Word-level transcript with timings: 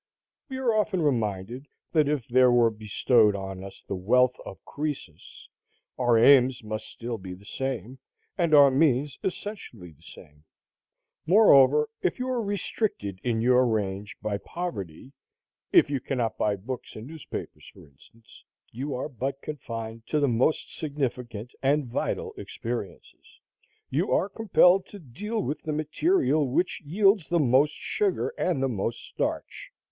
We 0.49 0.57
are 0.57 0.73
often 0.73 1.03
reminded 1.03 1.67
that 1.91 2.07
if 2.09 2.27
there 2.27 2.51
were 2.51 2.71
bestowed 2.71 3.35
on 3.35 3.63
us 3.63 3.83
the 3.87 3.93
wealth 3.93 4.35
of 4.43 4.57
Crœsus, 4.65 5.43
our 5.95 6.17
aims 6.17 6.63
must 6.63 6.87
still 6.89 7.19
be 7.19 7.35
the 7.35 7.45
same, 7.45 7.99
and 8.35 8.55
our 8.55 8.71
means 8.71 9.19
essentially 9.23 9.91
the 9.91 10.01
same. 10.01 10.43
Moreover, 11.27 11.87
if 12.01 12.17
you 12.17 12.27
are 12.29 12.41
restricted 12.41 13.19
in 13.23 13.41
your 13.41 13.63
range 13.67 14.15
by 14.23 14.39
poverty, 14.39 15.13
if 15.71 15.91
you 15.91 15.99
cannot 15.99 16.35
buy 16.35 16.55
books 16.55 16.95
and 16.95 17.05
newspapers, 17.05 17.69
for 17.71 17.85
instance, 17.85 18.43
you 18.71 18.95
are 18.95 19.07
but 19.07 19.39
confined 19.43 20.07
to 20.07 20.19
the 20.19 20.27
most 20.27 20.75
significant 20.75 21.51
and 21.61 21.85
vital 21.85 22.33
experiences; 22.37 23.39
you 23.91 24.11
are 24.11 24.29
compelled 24.29 24.87
to 24.87 24.97
deal 24.97 25.43
with 25.43 25.61
the 25.61 25.71
material 25.71 26.47
which 26.49 26.81
yields 26.83 27.27
the 27.29 27.37
most 27.37 27.73
sugar 27.73 28.33
and 28.39 28.63
the 28.63 28.67
most 28.67 28.97
starch. 29.07 29.71